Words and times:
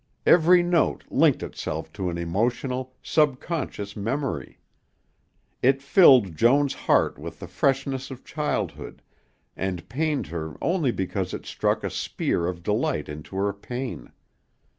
Every 0.25 0.63
note 0.63 1.03
linked 1.11 1.43
itself 1.43 1.93
to 1.93 2.09
an 2.09 2.17
emotional, 2.17 2.95
subconscious 3.03 3.95
memory. 3.95 4.57
It 5.61 5.79
filled 5.83 6.35
Joan's 6.35 6.73
heart 6.73 7.19
with 7.19 7.37
the 7.39 7.45
freshness 7.45 8.09
of 8.09 8.25
childhood 8.25 9.03
and 9.55 9.87
pained 9.89 10.25
her 10.33 10.55
only 10.59 10.89
because 10.89 11.35
it 11.35 11.45
struck 11.45 11.83
a 11.83 11.91
spear 11.91 12.47
of 12.47 12.63
delight 12.63 13.09
into 13.09 13.35
her 13.35 13.53
pain. 13.53 14.11